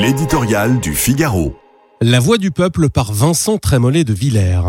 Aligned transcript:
L'éditorial 0.00 0.78
du 0.78 0.94
Figaro. 0.94 1.56
La 2.00 2.20
voix 2.20 2.38
du 2.38 2.52
peuple 2.52 2.88
par 2.88 3.12
Vincent 3.12 3.58
Trémollet 3.58 4.04
de 4.04 4.12
Villers. 4.12 4.62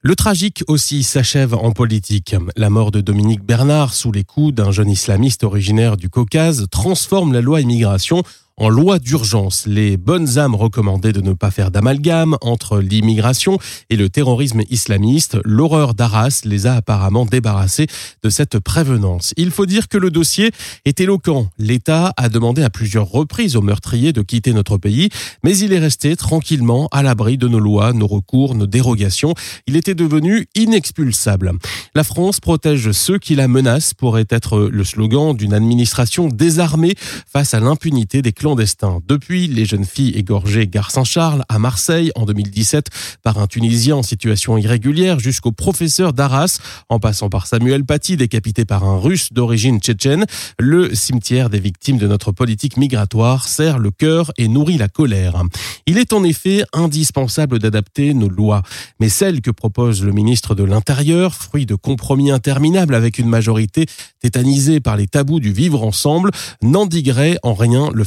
Le 0.00 0.16
tragique 0.16 0.64
aussi 0.66 1.04
s'achève 1.04 1.54
en 1.54 1.70
politique. 1.70 2.34
La 2.56 2.70
mort 2.70 2.90
de 2.90 3.00
Dominique 3.00 3.44
Bernard 3.44 3.94
sous 3.94 4.10
les 4.10 4.24
coups 4.24 4.52
d'un 4.52 4.72
jeune 4.72 4.90
islamiste 4.90 5.44
originaire 5.44 5.96
du 5.96 6.10
Caucase 6.10 6.66
transforme 6.72 7.32
la 7.32 7.40
loi 7.40 7.60
immigration 7.60 8.24
en 8.56 8.68
loi 8.68 9.00
d'urgence. 9.00 9.66
Les 9.66 9.96
bonnes 9.96 10.38
âmes 10.38 10.54
recommandaient 10.54 11.12
de 11.12 11.20
ne 11.20 11.32
pas 11.32 11.50
faire 11.50 11.72
d'amalgame 11.72 12.36
entre 12.40 12.78
l'immigration 12.78 13.58
et 13.90 13.96
le 13.96 14.08
terrorisme 14.08 14.62
islamiste. 14.70 15.38
L'horreur 15.44 15.94
d'Arras 15.94 16.42
les 16.44 16.66
a 16.66 16.76
apparemment 16.76 17.26
débarrassés 17.26 17.86
de 18.22 18.30
cette 18.30 18.60
prévenance. 18.60 19.34
Il 19.36 19.50
faut 19.50 19.66
dire 19.66 19.88
que 19.88 19.98
le 19.98 20.10
dossier 20.10 20.52
est 20.84 21.00
éloquent. 21.00 21.48
L'État 21.58 22.12
a 22.16 22.28
demandé 22.28 22.62
à 22.62 22.70
plusieurs 22.70 23.08
reprises 23.08 23.56
aux 23.56 23.62
meurtriers 23.62 24.12
de 24.12 24.22
quitter 24.22 24.52
notre 24.52 24.78
pays, 24.78 25.08
mais 25.42 25.56
il 25.58 25.72
est 25.72 25.78
resté 25.80 26.14
tranquillement 26.14 26.88
à 26.92 27.02
l'abri 27.02 27.38
de 27.38 27.48
nos 27.48 27.60
lois, 27.60 27.92
nos 27.92 28.06
recours, 28.06 28.54
nos 28.54 28.66
dérogations. 28.66 29.34
Il 29.66 29.76
était 29.76 29.96
devenu 29.96 30.46
inexpulsable. 30.54 31.52
La 31.94 32.04
France 32.04 32.38
protège 32.38 32.92
ceux 32.92 33.18
qui 33.18 33.34
la 33.34 33.48
menacent 33.48 33.94
pourrait 33.94 34.26
être 34.30 34.60
le 34.60 34.84
slogan 34.84 35.34
d'une 35.36 35.54
administration 35.54 36.28
désarmée 36.28 36.94
face 37.26 37.54
à 37.54 37.60
l'impunité 37.60 38.22
des 38.22 38.32
Depuis 38.44 39.46
les 39.46 39.64
jeunes 39.64 39.86
filles 39.86 40.12
égorgées 40.16 40.66
gare 40.66 40.90
Saint-Charles 40.90 41.44
à 41.48 41.58
Marseille 41.58 42.12
en 42.14 42.26
2017 42.26 42.88
par 43.22 43.38
un 43.38 43.46
Tunisien 43.46 43.96
en 43.96 44.02
situation 44.02 44.58
irrégulière 44.58 45.18
jusqu'au 45.18 45.50
professeur 45.50 46.12
d'Arras. 46.12 46.58
En 46.90 46.98
passant 46.98 47.30
par 47.30 47.46
Samuel 47.46 47.84
Paty 47.86 48.18
décapité 48.18 48.66
par 48.66 48.84
un 48.84 48.98
russe 48.98 49.32
d'origine 49.32 49.80
tchétchène, 49.80 50.26
le 50.58 50.94
cimetière 50.94 51.48
des 51.48 51.58
victimes 51.58 51.96
de 51.96 52.06
notre 52.06 52.32
politique 52.32 52.76
migratoire 52.76 53.48
serre 53.48 53.78
le 53.78 53.90
cœur 53.90 54.30
et 54.36 54.46
nourrit 54.46 54.76
la 54.76 54.88
colère. 54.88 55.42
Il 55.86 55.96
est 55.96 56.12
en 56.12 56.22
effet 56.22 56.64
indispensable 56.74 57.58
d'adapter 57.58 58.12
nos 58.12 58.28
lois, 58.28 58.62
mais 59.00 59.08
celles 59.08 59.40
que 59.40 59.50
propose 59.50 60.04
le 60.04 60.12
ministre 60.12 60.54
de 60.54 60.64
l'Intérieur, 60.64 61.34
fruit 61.34 61.64
de 61.64 61.76
compromis 61.76 62.30
interminables 62.30 62.94
avec 62.94 63.18
une 63.18 63.28
majorité 63.28 63.86
tétanisée 64.20 64.80
par 64.80 64.98
les 64.98 65.06
tabous 65.06 65.40
du 65.40 65.52
vivre 65.52 65.82
ensemble, 65.82 66.30
n'endiguerait 66.62 67.38
en 67.42 67.54
rien 67.54 67.88
le 67.94 68.04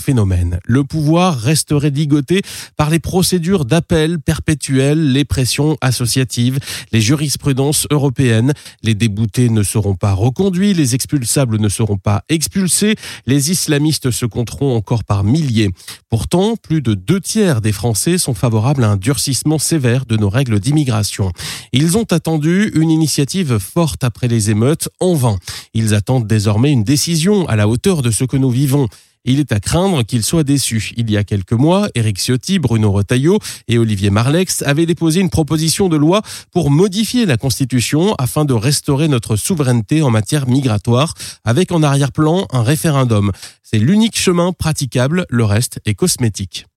le 0.66 0.84
pouvoir 0.84 1.38
resterait 1.38 1.90
ligoté 1.90 2.42
par 2.76 2.90
les 2.90 3.00
procédures 3.00 3.66
d'appel 3.66 4.20
perpétuelles, 4.20 5.12
les 5.12 5.26
pressions 5.26 5.78
associatives, 5.82 6.60
les 6.92 7.02
jurisprudences 7.02 7.88
européennes. 7.92 8.54
Les 8.84 8.96
déboutés 8.96 9.50
ne 9.50 9.64
seront 9.64 9.96
pas 9.96 10.14
reconduits, 10.14 10.74
les 10.74 10.96
expulsables 10.96 11.60
ne 11.60 11.70
seront 11.70 11.98
pas 11.98 12.24
expulsés, 12.30 12.96
les 13.26 13.52
islamistes 13.52 14.12
se 14.12 14.26
compteront 14.26 14.76
encore 14.76 15.04
par 15.04 15.24
milliers. 15.24 15.70
Pourtant, 16.10 16.56
plus 16.56 16.82
de 16.82 16.94
deux 16.94 17.22
tiers 17.22 17.62
des 17.62 17.72
Français 17.72 18.18
sont 18.18 18.34
favorables 18.34 18.84
à 18.84 18.90
un 18.90 18.98
durcissement 18.98 19.60
sévère 19.60 20.06
de 20.06 20.18
nos 20.18 20.30
règles 20.30 20.60
d'immigration. 20.60 21.32
Ils 21.74 21.98
ont 21.98 22.08
attendu 22.12 22.72
une 22.76 22.92
initiative 22.92 23.58
forte 23.58 24.04
après 24.04 24.28
les 24.28 24.50
émeutes 24.50 24.90
en 25.00 25.14
vain. 25.14 25.38
Ils 25.74 25.94
attendent 25.94 26.28
désormais 26.28 26.72
une 26.72 26.84
décision 26.84 27.48
à 27.48 27.56
la 27.56 27.68
hauteur 27.68 28.02
de 28.02 28.12
ce 28.12 28.24
que 28.24 28.38
nous 28.38 28.50
vivons. 28.50 28.88
Il 29.30 29.42
est 29.42 29.52
à 29.52 29.60
craindre 29.60 30.04
qu'il 30.04 30.24
soit 30.24 30.46
déçu. 30.46 30.94
Il 30.96 31.12
y 31.12 31.18
a 31.18 31.26
quelques 31.26 31.52
mois, 31.52 31.90
Éric 31.96 32.18
Ciotti, 32.18 32.60
Bruno 32.60 32.94
Retailleau 32.94 33.40
et 33.68 33.78
Olivier 33.78 34.10
Marlex 34.10 34.62
avaient 34.62 34.86
déposé 34.86 35.20
une 35.20 35.30
proposition 35.30 35.90
de 35.90 35.98
loi 35.98 36.22
pour 36.54 36.72
modifier 36.72 37.26
la 37.26 37.36
Constitution 37.36 38.16
afin 38.16 38.46
de 38.46 38.54
restaurer 38.54 39.10
notre 39.10 39.36
souveraineté 39.36 40.02
en 40.02 40.12
matière 40.12 40.48
migratoire 40.48 41.14
avec 41.44 41.74
en 41.74 41.84
arrière-plan 41.84 42.48
un 42.54 42.64
référendum. 42.64 43.34
C'est 43.64 43.80
l'unique 43.80 44.18
chemin 44.18 44.54
praticable, 44.54 45.26
le 45.30 45.44
reste 45.44 45.82
est 45.86 45.94
cosmétique. 45.94 46.66